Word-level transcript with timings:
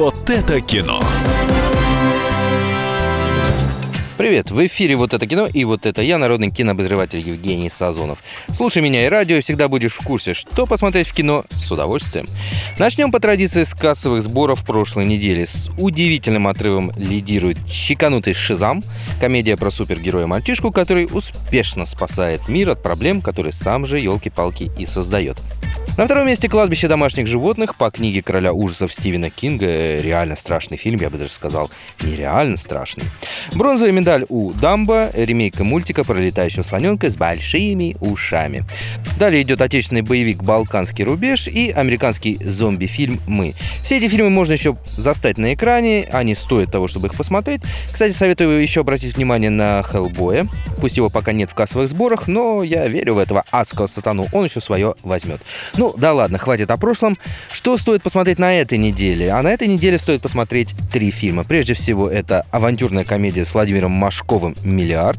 Вот 0.00 0.30
это 0.30 0.62
кино. 0.62 0.98
Привет, 4.16 4.50
в 4.50 4.66
эфире 4.66 4.96
«Вот 4.96 5.12
это 5.12 5.26
кино» 5.26 5.46
и 5.46 5.66
«Вот 5.66 5.84
это 5.84 6.00
я», 6.00 6.16
народный 6.16 6.50
кинообозреватель 6.50 7.18
Евгений 7.18 7.68
Сазонов. 7.68 8.20
Слушай 8.50 8.80
меня 8.80 9.04
и 9.04 9.10
радио, 9.10 9.36
и 9.36 9.42
всегда 9.42 9.68
будешь 9.68 9.92
в 9.92 10.02
курсе, 10.02 10.32
что 10.32 10.64
посмотреть 10.64 11.06
в 11.08 11.12
кино 11.12 11.44
с 11.50 11.70
удовольствием. 11.70 12.24
Начнем 12.78 13.12
по 13.12 13.20
традиции 13.20 13.62
с 13.62 13.74
кассовых 13.74 14.22
сборов 14.22 14.64
прошлой 14.64 15.04
недели. 15.04 15.44
С 15.44 15.70
удивительным 15.78 16.48
отрывом 16.48 16.92
лидирует 16.96 17.58
«Чеканутый 17.66 18.32
Шизам», 18.32 18.82
комедия 19.20 19.58
про 19.58 19.70
супергероя-мальчишку, 19.70 20.72
который 20.72 21.08
успешно 21.12 21.84
спасает 21.84 22.48
мир 22.48 22.70
от 22.70 22.82
проблем, 22.82 23.20
которые 23.20 23.52
сам 23.52 23.84
же, 23.84 23.98
елки-палки, 23.98 24.70
и 24.78 24.86
создает. 24.86 25.36
На 25.98 26.06
втором 26.06 26.28
месте 26.28 26.48
«Кладбище 26.48 26.88
домашних 26.88 27.26
животных» 27.26 27.74
по 27.74 27.90
книге 27.90 28.22
короля 28.22 28.54
ужасов 28.54 28.92
Стивена 28.92 29.28
Кинга. 29.28 30.00
Реально 30.00 30.34
страшный 30.34 30.78
фильм, 30.78 30.98
я 31.00 31.10
бы 31.10 31.18
даже 31.18 31.30
сказал, 31.30 31.70
нереально 32.02 32.56
страшный. 32.56 33.04
Бронзовая 33.52 33.92
медаль 33.92 34.24
у 34.30 34.52
Дамба, 34.52 35.10
ремейка 35.12 35.62
мультика 35.62 36.02
про 36.04 36.14
летающего 36.14 36.62
слоненка 36.62 37.10
с 37.10 37.16
большими 37.16 37.96
ушами. 38.00 38.64
Далее 39.18 39.42
идет 39.42 39.60
отечественный 39.60 40.00
боевик 40.00 40.42
«Балканский 40.42 41.04
рубеж» 41.04 41.48
и 41.48 41.70
американский 41.70 42.38
зомби-фильм 42.42 43.20
«Мы». 43.26 43.52
Все 43.84 43.98
эти 43.98 44.08
фильмы 44.08 44.30
можно 44.30 44.54
еще 44.54 44.76
застать 44.86 45.36
на 45.36 45.52
экране, 45.52 46.08
они 46.10 46.34
стоят 46.34 46.72
того, 46.72 46.88
чтобы 46.88 47.08
их 47.08 47.14
посмотреть. 47.14 47.60
Кстати, 47.86 48.12
советую 48.12 48.62
еще 48.62 48.80
обратить 48.80 49.16
внимание 49.16 49.50
на 49.50 49.82
Хеллбоя. 49.82 50.46
Пусть 50.80 50.96
его 50.96 51.10
пока 51.10 51.32
нет 51.32 51.50
в 51.50 51.54
кассовых 51.54 51.90
сборах, 51.90 52.26
но 52.26 52.62
я 52.62 52.86
верю 52.86 53.16
в 53.16 53.18
этого 53.18 53.44
адского 53.50 53.86
сатану, 53.86 54.28
он 54.32 54.46
еще 54.46 54.62
свое 54.62 54.94
возьмет. 55.02 55.42
Ну, 55.80 55.94
да 55.96 56.12
ладно, 56.12 56.36
хватит 56.36 56.70
о 56.70 56.76
прошлом. 56.76 57.16
Что 57.50 57.78
стоит 57.78 58.02
посмотреть 58.02 58.38
на 58.38 58.52
этой 58.60 58.76
неделе? 58.76 59.30
А 59.30 59.40
на 59.40 59.48
этой 59.48 59.66
неделе 59.66 59.98
стоит 59.98 60.20
посмотреть 60.20 60.74
три 60.92 61.10
фильма. 61.10 61.42
Прежде 61.42 61.72
всего, 61.72 62.06
это 62.06 62.44
авантюрная 62.50 63.04
комедия 63.04 63.46
с 63.46 63.54
Владимиром 63.54 63.90
Машковым 63.92 64.54
«Миллиард». 64.62 65.18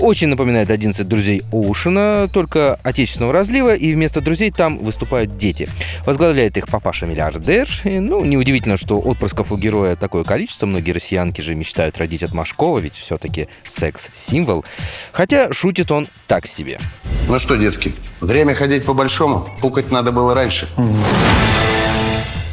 Очень 0.00 0.26
напоминает 0.26 0.68
«11 0.68 1.04
друзей 1.04 1.42
Оушена», 1.52 2.26
только 2.32 2.80
отечественного 2.82 3.32
разлива, 3.32 3.72
и 3.72 3.92
вместо 3.92 4.20
друзей 4.20 4.50
там 4.50 4.78
выступают 4.78 5.36
дети. 5.36 5.68
Возглавляет 6.04 6.56
их 6.56 6.66
папаша-миллиардер. 6.66 7.68
И, 7.84 8.00
ну, 8.00 8.24
неудивительно, 8.24 8.76
что 8.78 8.98
отпрысков 8.98 9.52
у 9.52 9.56
героя 9.56 9.94
такое 9.94 10.24
количество. 10.24 10.66
Многие 10.66 10.90
россиянки 10.90 11.40
же 11.40 11.54
мечтают 11.54 11.98
родить 11.98 12.24
от 12.24 12.32
Машкова, 12.32 12.80
ведь 12.80 12.94
все-таки 12.94 13.46
секс-символ. 13.68 14.64
Хотя 15.12 15.52
шутит 15.52 15.92
он 15.92 16.08
так 16.26 16.48
себе. 16.48 16.80
Ну 17.28 17.38
что, 17.38 17.54
детки, 17.54 17.94
время 18.20 18.54
ходить 18.54 18.84
по-большому. 18.84 19.48
Пукать 19.60 19.92
надо 20.00 20.12
было 20.12 20.34
раньше. 20.34 20.66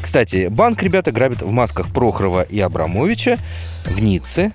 Кстати, 0.02 0.48
банк 0.50 0.84
ребята 0.84 1.12
грабят 1.12 1.42
в 1.42 1.52
масках 1.52 1.88
Прохорова 1.94 2.42
и 2.42 2.60
Абрамовича 2.60 3.38
в 3.86 4.02
Ницце. 4.02 4.52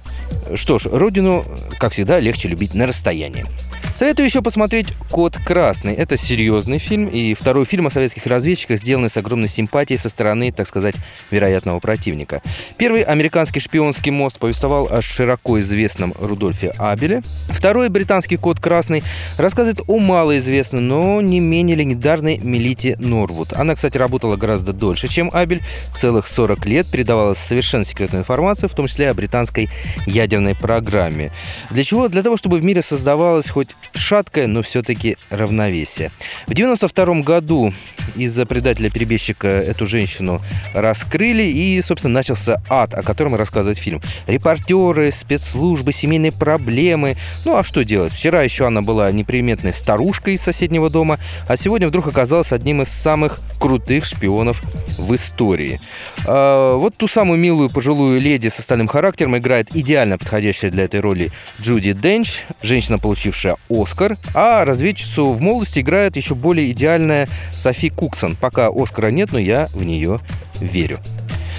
Что 0.54 0.78
ж, 0.78 0.86
родину, 0.86 1.44
как 1.78 1.92
всегда, 1.92 2.20
легче 2.20 2.48
любить 2.48 2.74
на 2.74 2.86
расстоянии. 2.86 3.46
Советую 3.94 4.24
еще 4.24 4.40
посмотреть 4.40 4.88
«Код 5.10 5.36
красный». 5.36 5.92
Это 5.92 6.16
серьезный 6.16 6.78
фильм 6.78 7.08
и 7.08 7.34
второй 7.34 7.66
фильм 7.66 7.86
о 7.86 7.90
советских 7.90 8.26
разведчиках, 8.26 8.78
сделанный 8.78 9.10
с 9.10 9.18
огромной 9.18 9.48
симпатией 9.48 9.98
со 9.98 10.08
стороны, 10.08 10.50
так 10.50 10.66
сказать, 10.66 10.94
вероятного 11.30 11.78
противника. 11.78 12.40
Первый 12.78 13.02
американский 13.02 13.60
шпионский 13.60 14.10
мост 14.10 14.38
повествовал 14.38 14.88
о 14.90 15.02
широко 15.02 15.60
известном 15.60 16.14
Рудольфе 16.18 16.72
Абеле. 16.78 17.20
Второй 17.50 17.90
британский 17.90 18.38
«Код 18.38 18.60
красный» 18.60 19.02
рассказывает 19.36 19.82
о 19.86 19.98
малоизвестной, 19.98 20.80
но 20.80 21.20
не 21.20 21.38
менее 21.40 21.76
легендарной 21.76 22.38
Мелите 22.38 22.96
Норвуд. 22.98 23.52
Она, 23.52 23.74
кстати, 23.74 23.98
работала 23.98 24.36
гораздо 24.36 24.72
дольше, 24.72 25.08
чем 25.08 25.28
Абель. 25.34 25.62
Целых 25.94 26.28
40 26.28 26.64
лет 26.64 26.86
передавала 26.90 27.34
совершенно 27.34 27.84
секретную 27.84 28.22
информацию, 28.22 28.70
в 28.70 28.74
том 28.74 28.86
числе 28.86 29.10
о 29.10 29.14
британской 29.14 29.68
ядерной 30.06 30.54
программе. 30.54 31.30
Для 31.70 31.84
чего? 31.84 32.08
Для 32.08 32.22
того, 32.22 32.38
чтобы 32.38 32.56
в 32.56 32.64
мире 32.64 32.80
создавалась 32.80 33.50
хоть 33.50 33.68
шаткое, 33.94 34.46
но 34.46 34.62
все-таки 34.62 35.16
равновесие. 35.30 36.10
В 36.46 36.54
92 36.54 37.20
году 37.22 37.72
из-за 38.16 38.46
предателя-перебежчика 38.46 39.48
эту 39.48 39.86
женщину 39.86 40.40
раскрыли, 40.74 41.42
и, 41.42 41.80
собственно, 41.82 42.14
начался 42.14 42.62
ад, 42.68 42.94
о 42.94 43.02
котором 43.02 43.34
рассказывает 43.34 43.78
фильм. 43.78 44.00
Репортеры, 44.26 45.12
спецслужбы, 45.12 45.92
семейные 45.92 46.32
проблемы. 46.32 47.16
Ну, 47.44 47.56
а 47.56 47.64
что 47.64 47.84
делать? 47.84 48.12
Вчера 48.12 48.42
еще 48.42 48.66
она 48.66 48.82
была 48.82 49.10
неприметной 49.12 49.72
старушкой 49.72 50.34
из 50.34 50.42
соседнего 50.42 50.90
дома, 50.90 51.18
а 51.48 51.56
сегодня 51.56 51.88
вдруг 51.88 52.06
оказалась 52.06 52.52
одним 52.52 52.82
из 52.82 52.88
самых 52.88 53.40
крутых 53.62 54.04
шпионов 54.06 54.60
в 54.98 55.14
истории. 55.14 55.80
А, 56.26 56.76
вот 56.76 56.96
ту 56.96 57.06
самую 57.06 57.38
милую 57.38 57.70
пожилую 57.70 58.20
леди 58.20 58.48
с 58.48 58.58
остальным 58.58 58.88
характером 58.88 59.38
играет 59.38 59.68
идеально 59.72 60.18
подходящая 60.18 60.72
для 60.72 60.84
этой 60.84 60.98
роли 60.98 61.30
Джуди 61.60 61.92
Денч, 61.92 62.42
женщина, 62.60 62.98
получившая 62.98 63.56
Оскар, 63.70 64.16
а 64.34 64.64
разведчицу 64.64 65.30
в 65.30 65.40
молодости 65.40 65.78
играет 65.78 66.16
еще 66.16 66.34
более 66.34 66.72
идеальная 66.72 67.28
Софи 67.52 67.88
Куксон. 67.88 68.34
Пока 68.34 68.68
Оскара 68.68 69.12
нет, 69.12 69.30
но 69.30 69.38
я 69.38 69.68
в 69.72 69.84
нее 69.84 70.18
верю. 70.60 70.98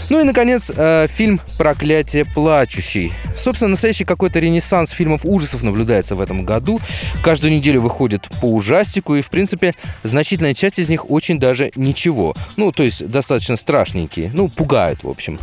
Ну 0.09 0.19
и, 0.19 0.23
наконец, 0.23 0.71
э, 0.75 1.07
фильм 1.09 1.39
«Проклятие 1.57 2.25
плачущий». 2.25 3.13
Собственно, 3.37 3.69
настоящий 3.69 4.05
какой-то 4.05 4.39
ренессанс 4.39 4.91
фильмов 4.91 5.21
ужасов 5.23 5.63
наблюдается 5.63 6.15
в 6.15 6.21
этом 6.21 6.43
году. 6.43 6.79
Каждую 7.23 7.53
неделю 7.53 7.81
выходит 7.81 8.27
по 8.41 8.45
ужастику, 8.45 9.15
и, 9.15 9.21
в 9.21 9.29
принципе, 9.29 9.73
значительная 10.03 10.53
часть 10.53 10.79
из 10.79 10.89
них 10.89 11.09
очень 11.09 11.39
даже 11.39 11.71
ничего. 11.75 12.35
Ну, 12.57 12.71
то 12.71 12.83
есть 12.83 13.07
достаточно 13.07 13.55
страшненькие. 13.55 14.31
Ну, 14.33 14.49
пугают, 14.49 15.03
в 15.03 15.09
общем. 15.09 15.39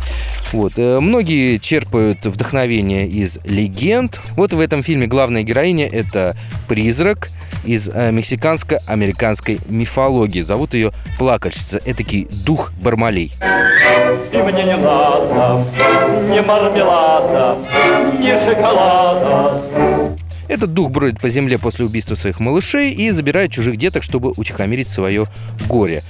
Вот. 0.51 0.73
Э, 0.77 0.99
многие 0.99 1.57
черпают 1.57 2.25
вдохновение 2.25 3.07
из 3.07 3.39
легенд. 3.43 4.19
Вот 4.35 4.53
в 4.53 4.59
этом 4.59 4.83
фильме 4.83 5.07
главная 5.07 5.43
героиня— 5.43 5.87
это 5.91 6.37
призрак— 6.67 7.29
из 7.63 7.89
э, 7.89 8.11
мексиканско-американской 8.11 9.59
мифологии. 9.67 10.41
Зовут 10.41 10.73
ее 10.73 10.91
Плакальщица, 11.17 11.79
этакий 11.85 12.27
дух 12.45 12.71
Бармалей. 12.81 13.33
И 14.31 14.37
мне 14.37 14.63
не 14.63 14.77
надо 14.77 15.65
ни 16.29 16.39
мармелада, 16.39 17.57
ни 18.19 18.33
шоколада. 18.45 19.61
Этот 20.47 20.73
дух 20.73 20.91
бродит 20.91 21.21
по 21.21 21.29
земле 21.29 21.57
после 21.57 21.85
убийства 21.85 22.15
своих 22.15 22.39
малышей 22.39 22.91
и 22.91 23.09
забирает 23.11 23.51
чужих 23.51 23.77
деток, 23.77 24.03
чтобы 24.03 24.31
утихомирить 24.35 24.89
свое 24.89 25.27
горе. 25.67 26.03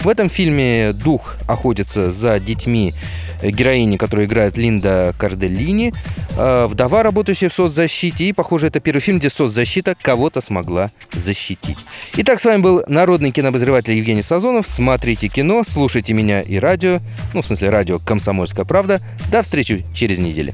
В 0.00 0.08
этом 0.08 0.30
фильме 0.30 0.92
дух 0.92 1.36
охотится 1.46 2.10
за 2.10 2.40
детьми 2.40 2.94
героини, 3.42 3.96
которую 3.96 4.26
играет 4.26 4.56
Линда 4.56 5.14
Карделлини, 5.18 5.92
э, 6.36 6.66
вдова, 6.66 7.02
работающая 7.02 7.48
в 7.48 7.54
соцзащите, 7.54 8.26
и, 8.26 8.32
похоже, 8.32 8.68
это 8.68 8.80
первый 8.80 9.00
фильм, 9.00 9.18
где 9.18 9.30
соцзащита 9.30 9.94
кого-то 10.00 10.40
смогла 10.40 10.90
защитить. 11.12 11.78
Итак, 12.16 12.40
с 12.40 12.44
вами 12.44 12.60
был 12.60 12.82
народный 12.86 13.30
кинообозреватель 13.30 13.94
Евгений 13.94 14.22
Сазонов. 14.22 14.66
Смотрите 14.66 15.28
кино, 15.28 15.62
слушайте 15.64 16.12
меня 16.12 16.40
и 16.40 16.56
радио, 16.56 16.98
ну, 17.34 17.42
в 17.42 17.46
смысле, 17.46 17.70
радио 17.70 17.98
«Комсомольская 17.98 18.64
правда». 18.64 19.00
До 19.30 19.42
встречи 19.42 19.84
через 19.94 20.18
неделю. 20.18 20.52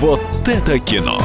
Вот 0.00 0.20
это 0.46 0.78
кино! 0.78 1.20